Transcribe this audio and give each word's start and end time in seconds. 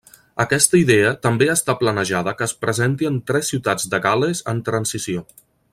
Aquesta 0.43 0.77
idea 0.83 1.11
també 1.25 1.47
està 1.55 1.75
planejada 1.83 2.33
que 2.39 2.45
es 2.47 2.55
presenti 2.65 3.09
en 3.11 3.23
tres 3.33 3.53
ciutats 3.53 3.87
de 3.93 4.01
Gal·les 4.07 4.43
en 4.55 4.65
transició. 4.71 5.25